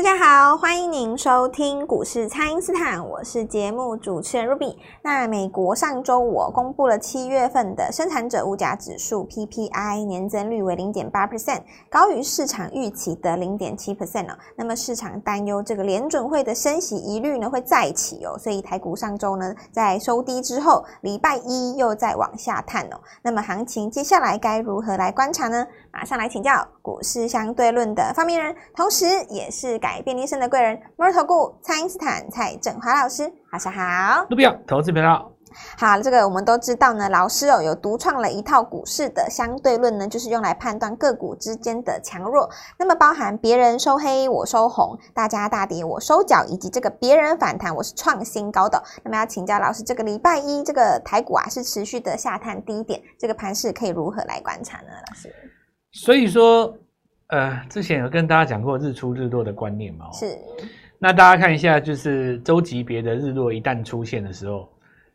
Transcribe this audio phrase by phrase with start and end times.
[0.00, 4.74] 大家好，欢迎您收听股市蔡因斯坦，我是节目主持人 Ruby。
[5.02, 11.60] 那美国上周五公布了七月份的生产者物价指数 PPI 年增率为零点八 percent，
[11.90, 14.38] 高于市场预期的零点七 percent 哦。
[14.56, 22.98] 那么市场担忧这个联准会的升息疑虑呢会再起哦，所以台股上周呢在收低之后，礼拜一又再往下探哦。
[23.20, 25.66] 那么行情接下来该如何来观察呢？
[25.92, 34.24] 马上来请教股市相对论的发明人，同时也是改变一生的贵人——摩尔投顾蔡英斯坦蔡振华老师，晚上好。
[34.30, 35.32] 卢比奥投资频道，
[35.76, 42.48] 好，这个我们都知道呢，老师哦有独创了一套股市的相对论呢，就是用来判断个股之间的强弱。
[42.78, 48.80] 那么包含别人收黑我收红，大家大跌我收脚，以及这个别人反弹我是创新高的。
[49.02, 54.86] 那么要请教老师，这个礼拜一这个台股啊是持续的下探低点，这个盘势可以如何来观察呢？
[55.08, 55.34] 老师？
[55.92, 56.72] 所以说，
[57.30, 60.10] 呃，之前有跟大家讲过日出日落的观念嘛？
[60.12, 60.36] 是。
[60.98, 64.68] 那大家看一下，就是周级别的日落一旦出现的时候，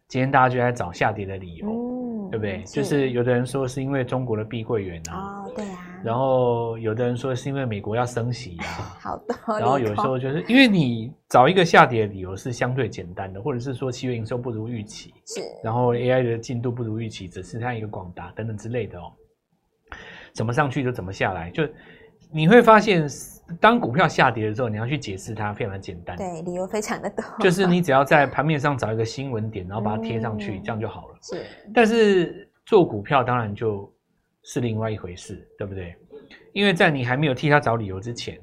[0.08, 2.64] 今天大家就在找下跌的理由，嗯，对不对？
[2.64, 5.92] 就是有的人说是因为中国的碧桂园啊，哦，对啊。
[6.04, 9.36] 然后有的人说是因为美国要升息啊， 好的。
[9.60, 15.42] 然后有时候就是因为你找一个下跌的理由是相对简单的，或者是说七月营收不如预期，是。
[15.64, 19.12] 然后 AI 的进度不如预期，只是它一个广达等等之类的哦。
[20.34, 21.64] 怎么上去就怎么下来，就
[22.36, 23.08] 你会发现，
[23.62, 31.18] 当股票下跌的时候，你要去解释它非常的简单，对，理由非常的多，就是你只要在盘面上找一个新闻点，然后把它贴上去，嗯、这样就好了。
[31.22, 33.90] 是，但是做股票当然就
[34.44, 35.96] 是另外一回事，对不对？
[36.52, 38.38] 因为在你还没有替他找理由之前，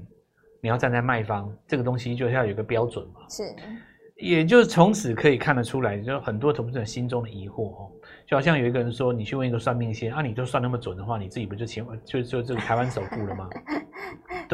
[0.62, 3.20] 你要站在卖方，这个东西就要有个标准嘛。
[3.28, 3.42] 是。
[4.16, 7.90] 也就是从此可以看得出来，就很多投资者心中的疑惑哦，
[8.24, 13.48] 就好像有一个人说，你去问一个算命先啊，你都算那么准的话，你自己不就前就就这个台湾首富了吗？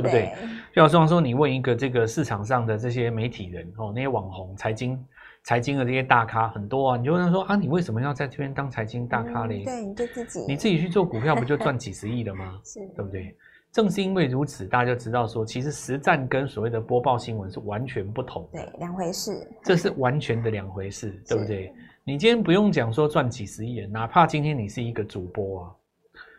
[0.00, 0.32] 对不对？
[0.40, 5.02] 对就好像说你问一个这个市场上的这些媒体人哦，那些网红、财经、
[5.42, 9.62] 财经的这些大咖很多啊，你就问他说啊，你为什么要在这边当财经大咖嘞？
[9.62, 12.60] 嗯、对，你就自己，你自己去做股票不就赚几十亿了吗？
[12.64, 13.34] 是，对不对？
[13.70, 19.46] 正是因为如此，大家就知道说，其实实战跟所谓的播报新闻是完全不同的，对，两回事。
[19.62, 21.72] 这是完全的两回事， 对不对？
[22.02, 25.70] 你今天不用讲说赚几十亿，哪怕今天你是一个主播啊，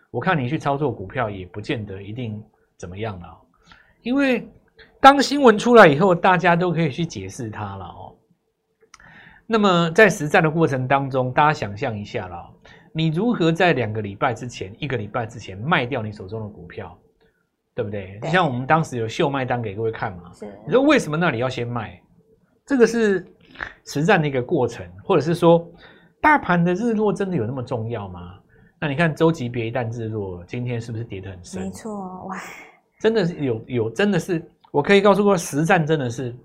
[0.09, 2.43] 我看你去操作股票也不见得一定
[2.77, 3.37] 怎么样了，
[4.01, 4.47] 因为
[4.99, 8.15] 当新闻出来以后，大家都可以去解释它了哦。
[9.45, 12.49] 那么在实战的过程当中，大家想象一下了，
[12.93, 16.97] 你如何在两个礼拜之前、一个礼拜之前卖掉你手中的股票？
[17.75, 18.19] 对不对？
[18.21, 20.31] 对，像我们当时有秀卖单给各位看嘛？
[20.33, 20.45] 是。
[20.65, 22.01] 你说为什么那里要先卖？
[22.65, 23.25] 这个是
[23.85, 25.65] 实战的一个过程，或者是说，
[26.19, 28.37] 大盘的日落真的有那么重要吗？
[28.81, 31.63] 那你看周级别一旦日落，今天是不是跌得很深？
[31.63, 32.37] 没错，哇，
[32.99, 36.35] 真的是有有，真的是我可以告诉各位，实战真的是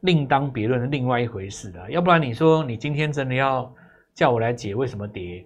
[0.00, 1.90] 另当别论的另外一回事的。
[1.90, 3.74] 要不然你说你今天真的要
[4.14, 5.44] 叫我来解为什么跌，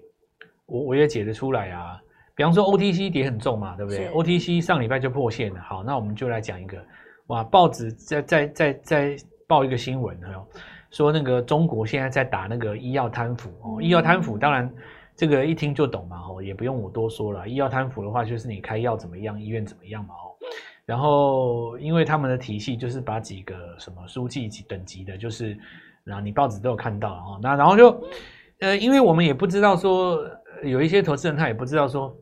[0.67, 2.01] 我我也解得出来啊。
[2.35, 5.61] 比方说 OTC 跌很重嘛，对不对？OTC 上礼拜就破线了。
[5.61, 6.79] 好，那我们就来讲一个，
[7.29, 9.17] 哇，报纸在在在在
[9.47, 10.17] 报一个新闻，
[10.91, 13.83] 说那个中国现在在打那个医药贪腐哦。
[13.83, 14.73] 医药贪腐当然
[15.19, 17.47] 这个一听就懂嘛，哦，也不用我多说了。
[17.47, 20.33] 医药贪腐的话，就是你开药怎么样，医院怎么样嘛，哦。
[20.87, 25.59] 然后因为他们的体系就是把几个什么书记级等级的，就是
[26.05, 27.39] 然后你报纸都有看到哦。
[27.43, 28.03] 那然后就
[28.61, 30.25] 呃，因为我们也不知道说
[30.63, 32.17] 有一些投资人他也不知道说。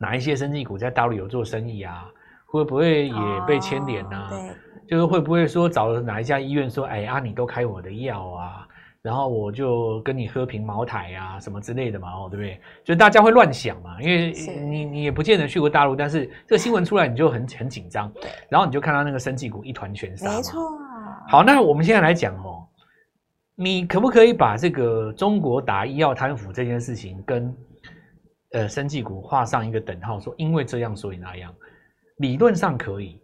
[0.00, 2.08] 哪一些生技股在大陆有做生意啊？
[2.46, 4.28] 会不会也被牵连啊？
[4.30, 4.54] 对，
[4.86, 8.57] 就是会不会说找了哪一家医院说，哎啊，你都开我的药啊，
[9.02, 12.60] 然后我就跟你喝瓶茅台啊，什么之类的嘛，哦，对不对？
[12.84, 20.60] 就大家会乱想嘛，因为你你也不见得去过大陆，但是这个新闻出来你就很很紧张，对，然后你就看到那个生技股一团全杀，没错。
[21.28, 22.66] 好，那我们现在来讲哦，
[23.54, 27.56] 你可不可以把这个中国打医药贪腐这件事情跟
[28.52, 31.54] 呃，生技股画上一个等号，说因为这样所以那样，
[32.16, 33.20] 理论上可以，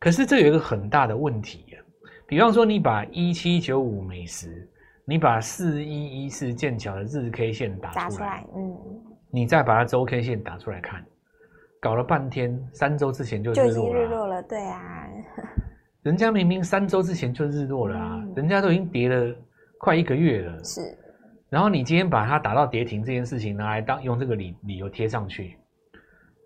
[0.00, 1.78] 可是这有一个很大的问题呀。
[2.26, 4.66] 比方说，你把一七九五美食，
[5.06, 8.76] 你把四一一四剑桥的日 K 线打出来，嗯，
[9.30, 11.04] 你再把它周 K 线打出来看，
[11.80, 15.06] 搞了半天，三周之前就日落了，就日落了，对啊，
[16.02, 19.36] 人家明明三周之前就日落了啊，嗯，人家都已经跌了
[19.78, 20.80] 快一个月了，是。
[21.50, 25.58] 然后你今天把它打到跌停这件事情拿来当用这个理理由贴上去，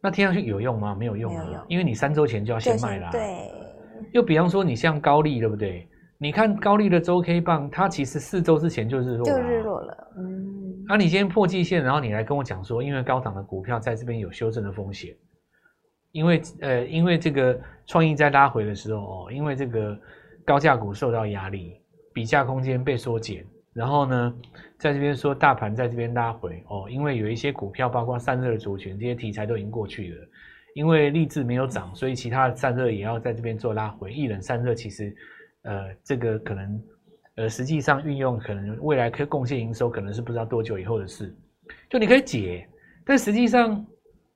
[0.02, 0.96] 那贴上去有用吗？
[0.96, 3.12] 没有用啊，用因为你三周前就要先卖了啊。
[3.12, 3.52] 对。
[4.12, 5.88] 又比方说你像高丽，对不对？
[6.20, 9.35] 你看高丽的周 K 棒，它其实四周之前就日落了。
[9.35, 10.12] 就日落了。
[10.19, 10.85] 嗯。
[10.88, 15.15] 那你今天破季线，然后你来跟我讲说，因为高档的股票在这边有修正的风险，
[16.11, 19.97] 因为呃，因为这个创意在拉回的时候哦，因为这个
[20.44, 21.81] 高价股受到压力，
[22.12, 24.35] 比价空间被缩减，然后呢，
[24.79, 30.26] 在这边说大盘在这边拉回哦，因为有一些股票，包括散热的族群，这些题材都已经过去了。
[30.75, 34.12] 因为立志没有涨，所以其他的散热也要在这边做拉回。
[34.12, 35.14] 一冷散热其实，
[35.62, 36.82] 呃，这个可能，
[37.37, 41.34] 呃，实际上运用可能未来可以贡献营收，可能是不知道多久以后的事。
[41.88, 42.69] 就你可以解，
[43.05, 43.84] 但实际上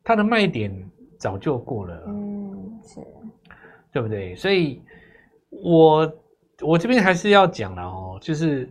[0.05, 0.73] 它的卖点
[1.19, 2.05] 早就过了。
[2.07, 3.01] 嗯，是，
[3.93, 4.35] 对不对？
[4.35, 4.83] 所以
[5.51, 6.13] 我
[6.61, 8.71] 我这边还是要讲了哦，就是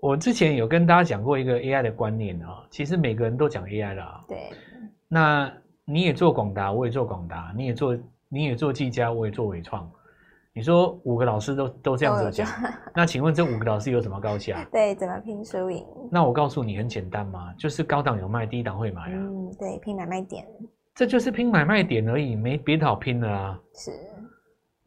[0.00, 4.24] 我之前有跟大家讲过一个 AI 的观念啊，其实每个人都讲 AI 了。
[4.28, 4.50] 对，
[5.08, 5.52] 那。
[5.88, 7.96] 你也做广达，我也做广达，你也做，
[8.28, 9.88] 你也做技嘉，我也做伟创。
[10.56, 12.48] 你说五个老师都都这样子讲，
[12.94, 14.66] 那请问这五个老师有什么高下？
[14.72, 15.84] 对，怎么拼输赢？
[16.10, 19.12] 那我告诉你很简单嘛，就是高档有卖，低档会买啊。
[19.16, 20.46] 嗯，对，拼买卖点，
[20.94, 23.60] 这就是拼买卖点而已，没别的好拼的啊。
[23.74, 23.90] 是，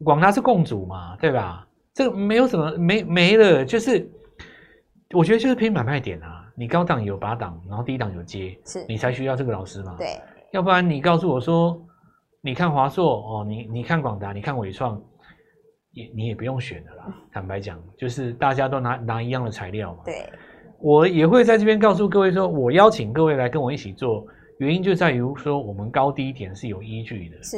[0.04, 1.64] 广达是共主嘛，对吧？
[1.94, 4.10] 这个没有什么没没了，就是
[5.14, 6.46] 我觉得就是拼买卖点啊。
[6.56, 9.94] 你高档有拔档，然后低档有接，是你才需要这个老师嘛？
[9.96, 10.20] 对。
[10.50, 11.80] 要不然你告诉我说，
[12.40, 15.00] 你看华硕哦，你你看广达，你看纬创，
[15.92, 17.14] 也你也不用选的啦。
[17.32, 20.00] 坦白讲，就是大家都拿拿一样的材料嘛。
[20.04, 20.28] 对，
[20.78, 24.26] 我也会在这边告诉各位说，我邀请各位来跟我一起做，
[24.58, 27.56] 原因就在于说，我们高低点是有依据的，是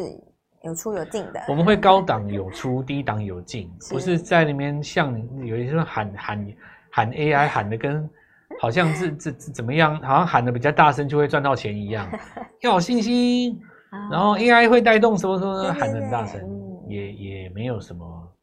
[0.62, 1.40] 有出有进的。
[1.48, 6.46] 我们会高档有出，低档有进，不是在那边像有一些喊喊
[6.90, 8.08] 喊 AI 喊的跟。
[8.60, 9.98] 好像是这这怎么样？
[10.02, 12.06] 好像喊的比较大声就会赚到钱一样，
[12.60, 13.58] 要有信心。
[14.10, 16.38] 然后 AI 会带动什么什么，喊的很大声，
[16.86, 18.34] 也也没有什么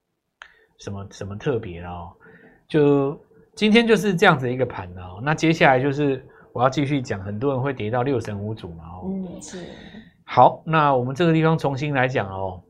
[0.80, 2.12] 什么什么特别哦。
[2.68, 3.20] 就
[3.56, 5.20] 今天就是这样子一个盘哦。
[5.24, 9.04] 那接下来就是我要继续讲，很多人会跌到六神无主嘛哦。
[9.06, 9.66] 嗯，是。
[10.26, 12.64] 好，那我们这个地方重新来讲哦。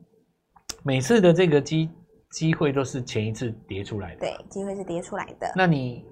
[0.82, 1.90] 每次的这个机
[2.30, 5.52] 机会都是前一次跌出来的，对，机会是跌出来的。
[5.56, 6.04] 那你。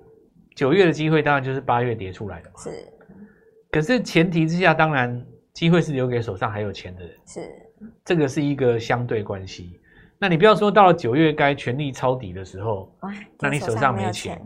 [0.57, 2.57] 九月的机会当然就是八月跌出来的嘛。
[2.59, 2.85] 是，
[3.71, 5.25] 可是前提之下，当然
[5.55, 7.17] 机会是留给手上还有钱的人。
[7.29, 7.49] 是，
[8.05, 9.79] 这个是一个相对关系。
[10.19, 12.93] 那你不要说到了九月该全力抄底的时候，
[13.39, 14.41] 那你手上没钱，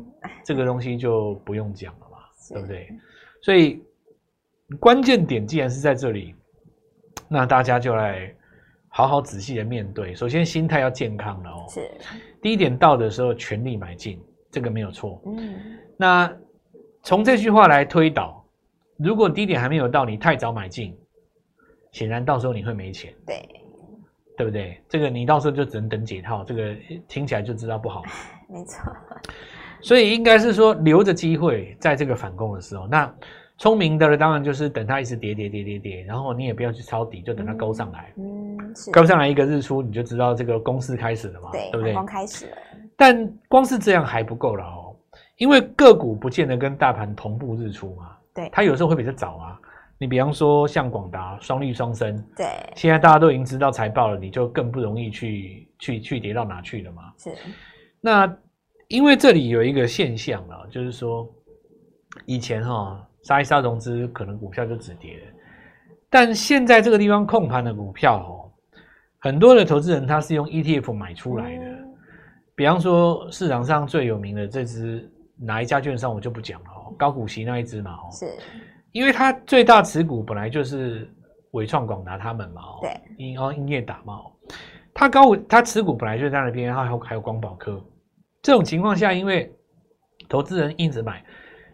[0.45, 2.19] 这个东西就不用讲了嘛，
[2.51, 2.89] 对不对？
[3.41, 3.83] 所以
[4.79, 6.35] 关键点既然是在这里，
[7.29, 8.35] 那大家就来
[8.89, 10.15] 好好仔细的面对。
[10.15, 11.67] 首先心态要健康了哦。
[11.71, 11.91] 是，
[12.43, 15.23] 低点到的时候全力买进，这个没有错。
[15.25, 15.79] 嗯。
[15.97, 16.31] 那
[17.03, 18.45] 从这句话来推导，
[18.99, 20.95] 如果低点还没有到，你太早买进，
[21.93, 23.49] 显然到时候你会没钱，对，
[24.37, 24.81] 对不对？
[24.89, 26.75] 这个你到时候就只能等解套，这个
[27.09, 28.03] 听起来就知道不好。
[28.49, 28.93] 没错，
[29.81, 33.13] 所以应该是说留着机会，在这个反攻的时候，那
[33.59, 38.59] 聪明的当然就是等它一直跌跌跌跌跌，然后你也不要去抄底，就等它勾上来，嗯，
[38.93, 41.95] 勾上来一个日出，你就知道这个攻势开始了嘛，对，对不对？
[41.95, 42.57] 攻开始了，
[42.97, 44.95] 但光是这样还不够了哦。
[45.37, 49.61] 因为个股不见得跟大盘同步日出嘛，对，它有时候会比较早啊。
[50.03, 52.45] 你比方说像广达双利双生，对，
[52.75, 57.13] 现在大家都已经知道财报了，你就更不容易去去去跌到哪去了嘛。
[57.17, 57.31] 是，
[58.01, 58.37] 那
[58.89, 61.33] 因为这里有一个现象啊，就是说
[62.27, 65.27] 以前哈杀一杀融资，可能股票就止跌了，
[66.11, 68.51] 但现在这个地方控盘的股票哦，
[69.21, 71.95] 很多的投资人他是用 ETF 买出来的，嗯、
[72.57, 75.09] 比方说市场上最有名的这支。
[75.45, 78.27] 哪一家券商我就不讲了哦，高股息那一只嘛哦，是，
[78.93, 81.11] 因为它最大持股本来就是
[81.53, 84.33] 伟创、广达他们嘛哦，对，英哦英业达嘛哦，
[84.95, 87.83] 它高它持股本来就在那边，还有还有光宝科，
[88.43, 89.51] 这种情况下，因为
[90.29, 91.25] 投资人一直买，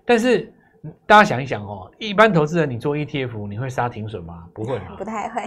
[0.06, 0.52] 但是
[1.06, 4.48] 大家想一想哦，一般投资人你做 ETF 你会杀停损吗？
[4.54, 5.42] 不会嘛，不太会，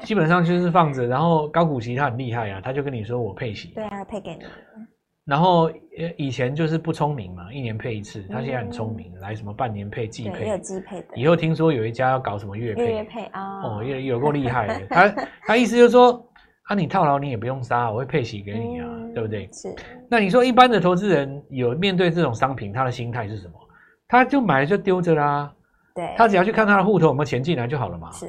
[0.00, 4.44] 基本上就是放着，然后高股息它很厉害啊，他就跟你说我配息，对啊，配给你。
[5.24, 5.70] 然后
[6.18, 8.22] 以前就是不聪明嘛，一年配一次。
[8.28, 11.08] 他现在很聪明，来什么半年配、季配，有季配的。
[11.14, 14.86] 以后听说有一家要搞什么月配，月配啊，哦，有有够厉害的。
[14.90, 15.08] 他
[15.46, 16.22] 他意思就是说，
[16.64, 19.48] 啊，你套牢你也不用杀，我会配息给你啊，对不对？
[19.50, 19.74] 是。
[20.10, 23.54] 那你说一般的投资人有面对这种商品，他的心态是什么？
[24.08, 25.50] 他就买了就丢着啦。
[25.94, 26.12] 对。
[26.18, 28.10] 他只要去看他的户头有没有钱进来就好了嘛。
[28.12, 28.26] 是。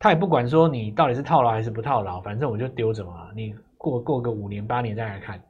[0.00, 3.28] 他也不管说你到底是套牢还是不套牢，反正我就丢着嘛。
[3.36, 5.40] 你过过个五年八年再来看。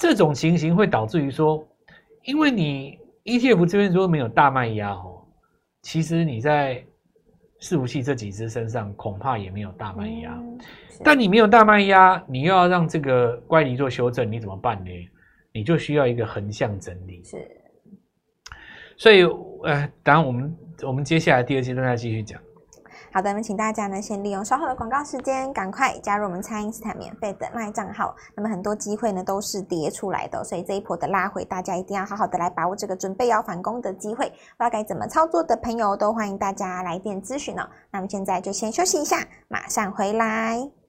[0.00, 1.62] 这种情形会导致于说，
[2.24, 5.22] 因为你 ETF 这边如果没有大卖压哦，
[5.82, 6.82] 其实你在
[7.60, 10.42] 伺服器这几只身上恐怕也没有大卖压。
[11.04, 14.90] 但你没有大卖压，你又要让这个乖离做修正，你怎么办呢？
[15.52, 17.22] 你就需要一个横向整理。
[17.22, 17.36] 是。
[18.96, 19.22] 所以，
[19.64, 22.40] 呃，当然我们我们接下来第二阶段再继续讲。
[23.12, 28.14] 好的，那么请大家呢先利用稍后的广告时间，赶快加入我们蔡因斯坦免费的卖账号。
[28.36, 34.28] 那么很多机会呢都是跌出来的，所以这一波的拉回，大家一定要好好的来把握这个准备要反攻的机会。
[34.28, 37.68] 不知道该怎么操作的朋友，都欢迎大家来电咨询哦。
[37.90, 40.79] 那么现在就先休息一下，马上回来。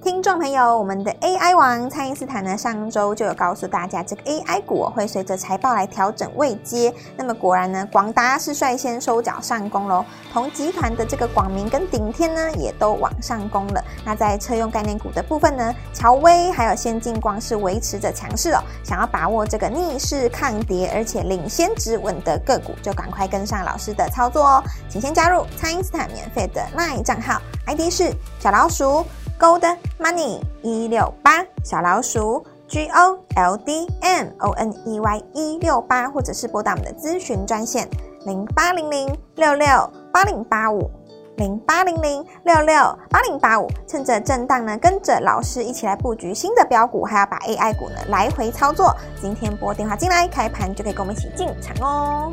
[0.00, 6.94] 听众朋友，我们的 AI 王蔡因斯坦呢，上周就有告诉大家，这个 AI 股会随着财报来调整位阶。
[7.16, 13.84] 那么果然呢，广达是率先收脚上攻喽，同集团的这个广明跟顶天呢，也都往上攻了。
[14.04, 18.62] 那在车用概念股的部分呢，乔威还有先进光是维持着强势哦。
[18.84, 24.62] 想要把握这个逆势抗跌而且领先止稳的个股，就赶快跟上老师的操作哦。
[24.88, 29.04] 请先加入蔡因斯坦免费的 LINE 账号，ID 是小老鼠。
[29.38, 29.62] Gold
[30.00, 37.88] Money 一六八小老鼠 G O L D M O N E Y 一六八，或者是拨打我们的咨询专线
[38.26, 39.68] 零八零零六六
[40.12, 40.90] 八零八五
[41.36, 42.74] 零八零零六六
[43.08, 48.92] 八零八五，趁着震荡呢，跟着老师一起来布局新的标股，还要把 AI 股呢来回操作。
[49.22, 52.32] 今天拨电话进来，开盘就可以跟我们一起进场哦。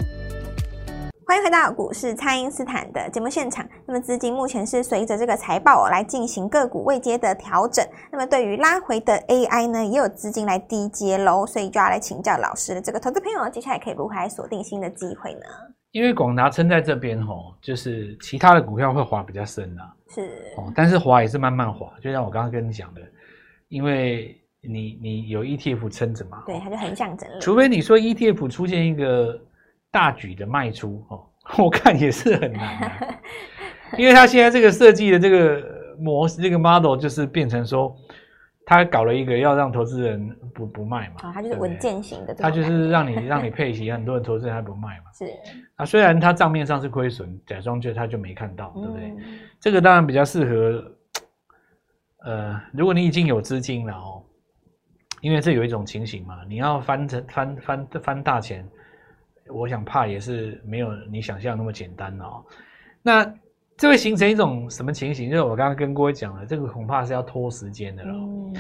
[1.28, 3.68] 欢迎回到股市，蔡因斯坦的节目现场。
[3.88, 7.84] 那么资金目前是随着这个财报来进行个股未接的调整。
[8.12, 15.42] 那么对于拉回的 AI 呢，也有资金来低接喽，所以就要来请教老师的这个投资朋友，接下来可以如何来锁定新的机会呢？
[15.90, 20.22] 因为广达撑在这边吼，就是其他的股票会滑比较深呐、啊，是
[20.58, 23.02] 哦，但是滑也是慢慢滑，就像我刚刚跟你讲的，
[23.70, 27.42] 因为你你有 ETF 撑着嘛，对，它就横向整理。
[27.42, 29.42] 除非你说 ETF 出现一个。
[29.96, 31.24] 大举的卖出哦，
[31.64, 33.16] 我看也是很难的，
[33.98, 35.64] 因为他现在这个设计的这个
[35.98, 37.96] 模式，这个 model 就是变成说，
[38.66, 45.26] 他搞了一个要让投资人不不卖嘛，啊，他就是稳健型的，他就是让你让你配息，很多人投资人他不卖嘛，是。
[45.78, 49.06] 啊，虽然他账面上是亏损，假装就他就没看到，对不对？
[49.06, 49.24] 嗯、
[49.62, 50.92] 这个当然比较适合，
[52.26, 54.22] 呃，如果你已经有资金了哦，
[55.22, 58.68] 因为这有一种情形嘛，你要翻成翻翻翻大钱。
[59.54, 62.44] 我想怕也是没有你想象那么简单哦。
[63.02, 63.34] 那
[63.78, 65.30] 这会形成一种什么情形？
[65.30, 68.14] 就是我刚刚跟各位讲了，这个恐怕是要拖时间的了。
[68.14, 68.56] 嗯。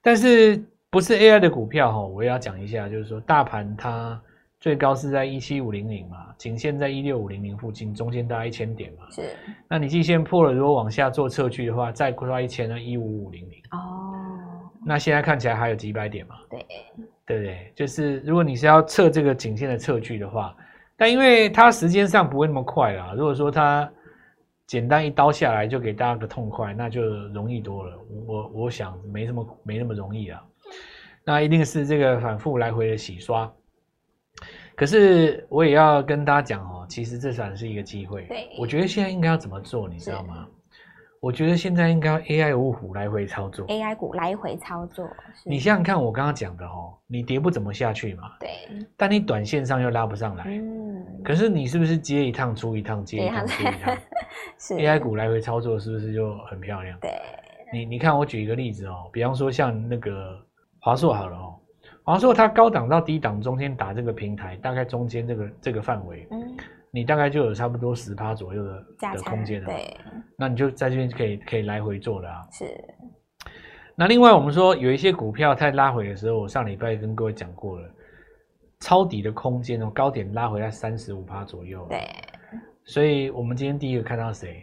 [0.00, 2.00] 但是不是 AI 的股票哈？
[2.00, 4.20] 我也要讲一下，就是说大盘它
[4.60, 9.10] 最高是在一七五零零嘛，颈线在一六五零零附近，中间大概一千点嘛。
[9.10, 9.36] 是。
[9.68, 13.58] 那你季线破了，如果往下做测距的话，再抓一千呢，一五五零零。
[13.72, 14.14] 哦。
[14.84, 16.36] 那现在看起来还有几百点嘛？
[16.48, 16.66] 对。
[17.26, 17.72] 对不对？
[17.74, 20.54] 就是如果你是要测这个颈线的测距的话，
[20.96, 23.14] 但因为它时间上不会那么快啦。
[23.16, 23.90] 如果说它
[24.66, 27.98] 简单一刀下来就给大家个痛快，那就容易多了。
[28.26, 30.42] 我我想没什么没那么容易啊。
[31.24, 33.52] 那一定是这个反复来回的洗刷。
[34.74, 38.24] 可是我也要跟大家讲哦，其实这算是一个机会。
[38.26, 40.48] 对，我觉得现在应该要怎么做，你知道吗？
[41.22, 45.08] 我觉得现在应该 AI 五虎来回操作，AI 股来回操作。
[45.44, 48.50] 你想想看，我刚刚讲的哦，你跌不怎么下去嘛，对。
[48.96, 51.22] 但你短线上又拉不上来，嗯。
[51.22, 53.96] 可是你是不是接一趟出一趟，接一趟出一趟？
[54.58, 56.98] 是 AI 股来回操作是不是就很漂亮？
[56.98, 57.12] 对。
[57.72, 60.36] 你你看，我举一个例子哦，比方说像那个
[60.80, 61.54] 华硕好了哦，
[62.02, 66.41] 华硕它高档到低档中间打这个平台，大概中间这个这个范围，嗯。
[66.94, 68.84] 你大概就有差不多十趴左右的
[69.14, 69.96] 的空间了，对，
[70.36, 72.46] 那你就在这边可以可以来回做了啊。
[72.52, 72.66] 是。
[73.96, 77.88] 那另外我们说有一些股票在拉回的时候，我上礼拜跟各位讲过了，
[78.80, 81.86] 抄底的空间哦，高点拉回在三十五趴左右。
[81.88, 82.06] 对。
[82.84, 84.62] 所以我们今天第一个看到谁？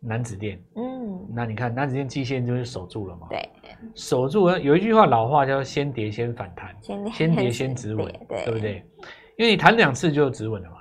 [0.00, 0.62] 南子店。
[0.76, 1.26] 嗯。
[1.34, 3.26] 那你看南子店季线就是守住了嘛？
[3.30, 3.50] 对。
[3.96, 6.72] 守住了，有一句话老话叫“先跌先反弹”，
[7.12, 8.84] 先跌先止稳，对不对？
[9.36, 10.76] 因为你弹两次就止稳了嘛。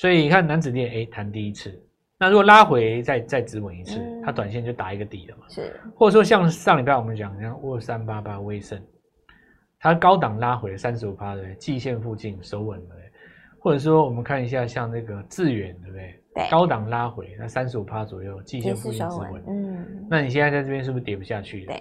[0.00, 1.78] 所以你看男子电哎，弹第一次，
[2.18, 5.44] 那如果拉回再再止稳一次，嗯，它短线就打一个底了嘛。
[5.46, 8.80] 是，或者说像上礼拜我们讲，像二三八八威盛，
[9.78, 12.94] 它高档拉回三十五趴的季线附近守稳了，
[13.58, 16.14] 或者说我们看一下像那个致远，对不对？
[16.34, 19.42] 对，高档拉回那三十五趴左右，季线附近止稳。
[19.48, 21.66] 嗯，那你现在在这边是不是跌不下去？
[21.66, 21.78] 对，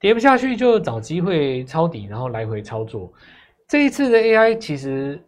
[0.00, 3.12] 跌不下去就找机会抄底，然后来回操作。
[3.68, 5.22] 这一次的 AI 其实。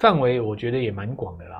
[0.00, 1.58] 范围我觉得也蛮广的啦，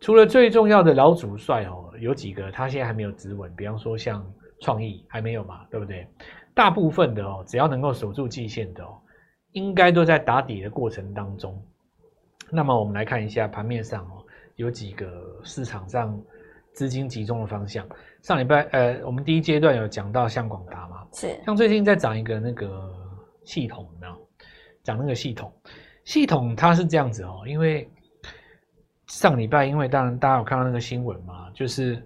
[0.00, 4.24] 除了最重要的老主帅哦，有几个他现在还没有止稳，比方说像
[4.60, 6.06] 创意还没有嘛，对不对？
[6.54, 8.98] 大部分的哦，只要能够守住季线的哦，
[9.52, 11.60] 应该都在打底的过程当中。
[12.50, 14.24] 那么我们来看一下盘面上哦，
[14.56, 16.20] 有几个市场上
[16.72, 17.86] 资金集中的方向。
[18.22, 22.92] 上礼拜呃，我们第一阶段有讲到像广达嘛，是像最近在涨一个那个
[23.44, 24.28] 系统，有没有？
[24.82, 25.52] 涨那个系统。
[26.04, 27.88] 系统它是这样子哦，因为
[29.08, 32.02] 上礼拜，因为当然大家有看到那个新闻嘛，就是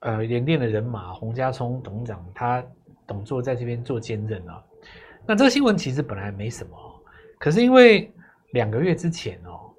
[0.00, 2.64] 呃联电的人马洪家聪董事长，他
[3.06, 4.62] 董座在这边做兼任啊。
[5.26, 6.76] 那这个新闻其实本来没什么，
[7.38, 8.12] 可是因为
[8.52, 9.74] 两个月之前哦，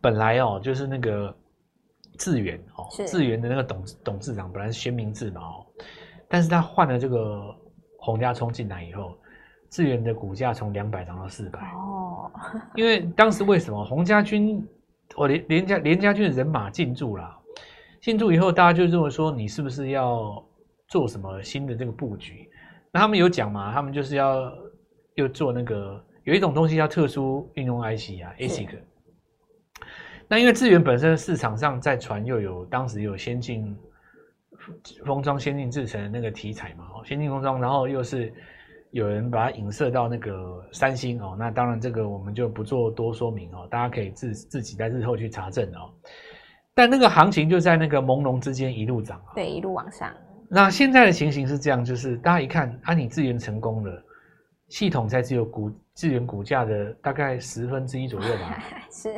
[0.00, 1.36] 本来哦就是那个
[2.16, 5.66] 智源哦，智源的那个董董事长本来是宣明智嘛哦，
[6.28, 7.52] 但是他换了这个
[7.98, 9.18] 洪家聪进来以后，
[9.70, 11.58] 智源的股价从两百涨到四百。
[11.72, 12.30] 哦，
[12.76, 13.84] 因为当时为什么？
[13.84, 14.64] 洪家军，
[15.16, 17.36] 我连连家连家军的人马进驻了，
[18.00, 20.42] 进驻以后大家就认为说你是不是要
[20.88, 22.48] 做什么新的这个布局？
[22.92, 23.72] 那他们有讲嘛？
[23.72, 24.52] 他们就是要
[25.14, 28.68] 又做那个有一种东西叫特殊应用 IC 啊，ASIC。
[30.28, 33.76] 那因为智原本身市场上在传又有当时有先进
[35.04, 38.32] 封装、先进制程的那个题材嘛，先进封装，然后又是
[38.90, 41.36] 有人把它影射到那个三星哦。
[41.38, 45.92] 那当然这个我们就不做多说明哦，大家可以自自己在日后去查证哦。
[46.74, 50.10] 但那个行情就在那个朦胧之间一路涨，对，一路往上。
[50.48, 54.02] 那现在的情形是这样，就是大家一看，啊你自源成功了，
[54.68, 58.62] 系统才只有股自源股价的大概十分之一左右吧？
[58.90, 59.14] 是，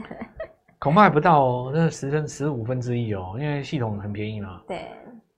[0.78, 4.60] 恐怕还不到哦，那十分十五分之一哦，因为系统很便宜嘛。
[4.66, 4.88] 对，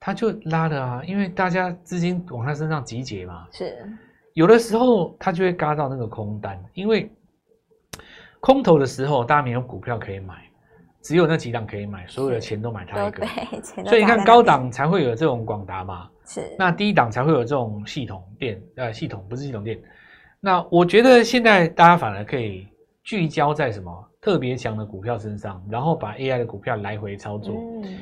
[0.01, 3.47] 他就拉的啊，因为大家资金往他身上集结嘛。
[3.53, 3.77] 是，
[4.35, 7.11] 有的时候它就会嘎到那个空单，因为
[8.41, 10.35] 空头的时候大家没有股票可以买。
[11.01, 13.27] 只有那几档可以买，所有的钱都买它一个，
[13.85, 16.41] 所以你看高档才会有这种广达嘛，是。
[16.59, 19.79] 那低档才会有这种系统电呃系统不是系统电，
[20.41, 22.67] 那我觉得现在大家反而可以
[23.03, 27.99] 聚焦在什么特别强的股票身上，然后把 AI 的股票来回操作，嗯、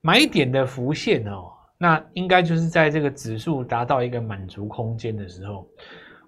[0.00, 5.68] 买点的浮现哦，那应该就是在这个指数达到一个满足空间的时候，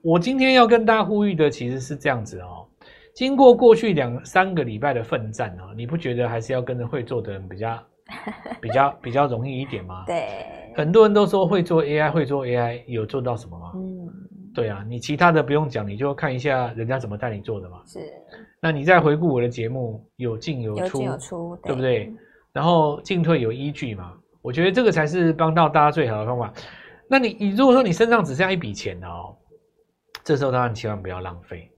[0.03, 2.67] 我今天要跟大家呼吁的其实是这样子哦。
[3.15, 7.83] 经过过去两三个礼拜的奋战啊，你不觉得还是要跟着会做的人比较
[8.61, 10.05] 比较比较容易一点吗？
[10.07, 10.27] 对，
[10.77, 13.73] 很多人都说会做 AI，会做 AI，有做到什么吗？
[13.75, 14.09] 嗯，
[14.55, 17.83] 对啊，你其他的不用讲，你就看一下人家怎么带你做的嘛。
[17.85, 17.99] 是，
[18.61, 22.13] 那你再回顾我的节目，有进有出，有进有出，对不对？
[22.53, 24.15] 然后进退有依据嘛，
[24.49, 26.51] 我觉得这个才是帮到大家最好的方法。
[27.07, 29.37] 那你你如果说你身上只剩下一笔钱哦，
[30.25, 31.71] 这时候当然千万不要浪费。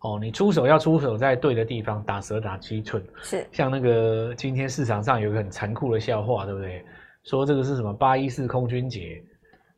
[0.00, 3.00] 哦，你出手要出手在对的地方，打蛇打七寸。
[3.22, 6.84] 是，像那个今天市场上有个很残酷的笑话，对不对？
[7.22, 9.22] 说这个是什么八一四空军节？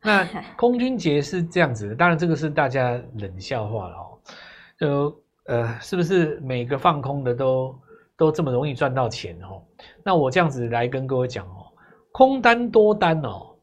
[0.02, 0.26] 那
[0.56, 4.18] 空军节是这样子的，当然这个是大家冷笑话了哦。
[4.78, 7.78] 就呃，是不是每个放空的都
[8.16, 9.62] 都这么容易赚到钱哦？
[10.02, 11.59] 那我这样子来跟各位讲哦，
[12.12, 13.54] 空单多单哦，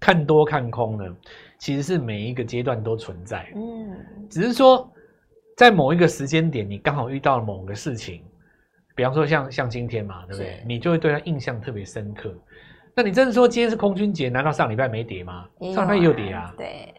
[0.00, 1.16] 看多看空呢，
[1.58, 3.50] 其实是每一个阶段都存在。
[3.54, 4.90] 嗯，只是说。
[5.56, 8.24] 在某一个时间点，你刚好遇到了某个事情，
[8.96, 10.60] 比方说像像今天嘛，对不对？
[10.66, 12.34] 你就会对他印象特别深刻。
[12.92, 15.48] 那你真的说今天是空军节，难道上礼拜没跌吗？
[15.72, 16.92] 上礼拜也有跌啊，对，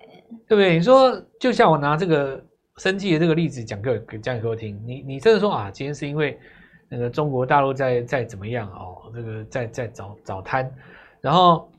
[0.48, 0.76] 对不对？
[0.76, 2.42] 你说就像我拿这个
[2.78, 6.40] 生技的这个例子讲给讲给各位听，你你真的说啊，今天是因为
[6.90, 9.12] 那个中国大陆在在怎么样哦？
[9.14, 10.70] 这个在在找找摊，
[11.22, 11.70] 然后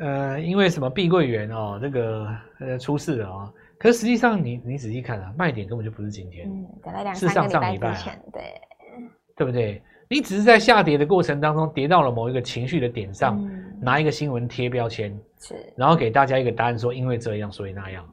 [0.00, 3.54] 呃，因为什么碧桂园哦，这个呃出事了啊、哦。
[3.78, 8.42] 可是实际上你，你你仔细看啊，卖点根本就不是今天，嗯，等了两三个礼拜之前，对，
[9.36, 9.82] 对不对？
[10.08, 18.04] 你只是在下跌的过程当中跌到了某一个情绪的点上，嗯、拿一个新闻贴标签，是，然后给大家一个答案，说因为这样，所以那样。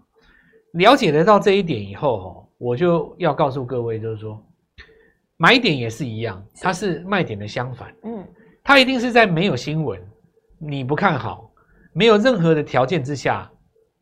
[0.73, 4.41] 了解得到这一点以后，我就要告诉各位，就是说，
[5.37, 8.23] 买点也是一样，它是卖点的相反，嗯，
[8.63, 9.99] 它一定是在没有新闻，
[10.59, 11.49] 你不看好，
[11.93, 13.49] 没有任何的条件之下。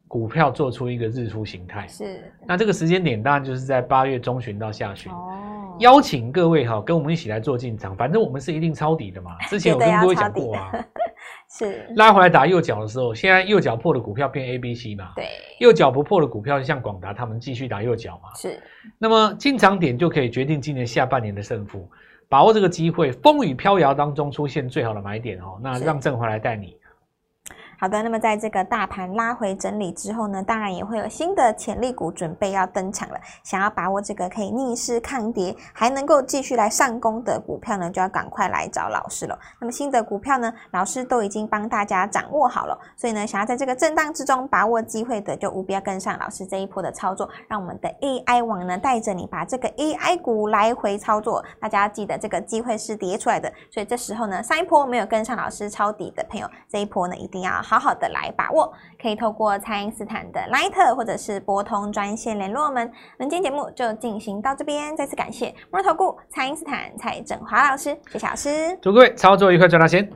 [0.07, 2.31] 股票做出一个日出形态，是。
[2.47, 5.11] 那这个时间点当然就是在八月中旬到下旬。
[5.11, 9.35] 哦，邀请各位哈，跟我们一起来做进场，反正我们是一定抄底的嘛。
[9.49, 10.71] 之前我跟各位讲过啊，
[11.49, 15.13] 是拉回来打右脚的时候，现在右脚破的股票变 A、B、C 嘛。
[15.15, 15.27] 对，
[15.59, 18.33] 右脚不破的股票，像广达他们继续打右脚嘛。
[18.35, 18.59] 是。
[18.97, 21.89] 那么进场点就可以决定今年下半年的胜负，
[22.27, 25.59] 把握这个机会，风雨飘摇当中出现最好的买点哦。
[25.61, 26.75] 那让郑华来带你。
[27.77, 33.19] 好的，那么在这个大盘拉回整理之后呢，当然也会有新的潜力股准备要登场了。
[33.43, 39.37] 想要把握这个可以逆势抗跌，还能够继续来上攻的股票呢，就要赶快来找老师了。
[39.59, 51.43] 那么新的股票呢，老师都已经帮大家掌握好了，所以呢，想要在这个震荡之中把握机会的，就务必要跟上老师这一波的操作，让我们的 AI 网呢带着你把这个 AI 股来回操作。
[51.59, 62.91] 大家要记得这个机会是跌出来的，所以这时候呢，上一波没有跟上老师抄底的朋友，这一波呢一定要好好的来把握，可以透过蔡英斯坦的 Line 或者是拨通专线联络我们。
[63.17, 70.07] 那今天节目就进行到这边，再次感谢摩尔投顾蔡因斯坦蔡振华老师，谢谢老师，祝各位操作愉快，赚大钱。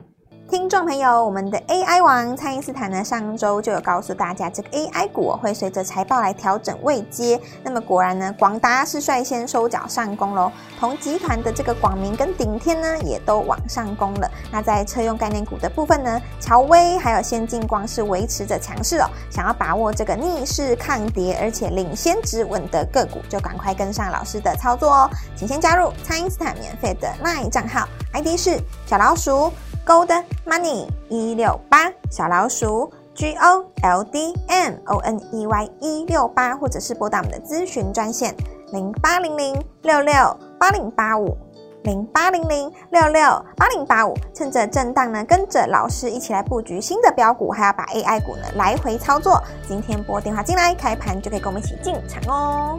[0.50, 7.40] 听众朋友，我们的 AI 王蔡因斯坦呢，上周就有告诉大家，这个 AI 股会随着财报来调整位阶。
[7.62, 14.28] 那么果然呢，广达是率先收脚上攻喽，同集团的这个广明跟顶天呢，也都往上攻了。
[14.50, 19.08] 那在车用概念股的部分呢，乔威还有先进光是维持着强势哦。
[19.30, 25.10] 想要把握这个逆势抗跌而且领先止稳的个股，就赶快跟上老师的操作哦。
[25.36, 29.52] 请先加入蔡因斯坦免费的 LINE 账号，ID 是小老鼠。
[29.90, 38.32] Gold Money 一六八小老鼠 G O L D M O N E Y 一六八，或者是拨打我们的咨询专线
[38.70, 40.14] 零八零零六六
[40.60, 41.36] 八零八五
[41.82, 43.20] 零八零零六六
[43.56, 49.42] 八零八五，趁着震荡呢，跟着老师一起来布局新的标股，还要把 AI 股呢来回操作。
[49.66, 52.78] 今天拨电话进来，开盘就可以跟我们一起进场哦。